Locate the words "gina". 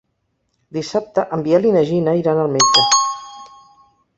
1.91-2.15